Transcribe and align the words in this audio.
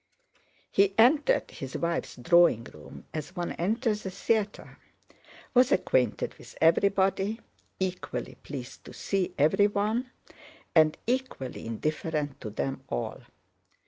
He 0.71 0.95
entered 0.97 1.51
his 1.51 1.77
wife's 1.77 2.15
drawing 2.15 2.63
room 2.63 3.05
as 3.13 3.35
one 3.35 3.51
enters 3.51 4.03
a 4.03 4.09
theater, 4.09 4.79
was 5.53 5.71
acquainted 5.71 6.33
with 6.39 6.57
everybody, 6.59 7.39
equally 7.79 8.33
pleased 8.41 8.83
to 8.85 8.93
see 8.93 9.35
everyone, 9.37 10.09
and 10.73 10.97
equally 11.05 11.67
indifferent 11.67 12.41
to 12.41 12.49
them 12.49 12.81
all. 12.89 13.21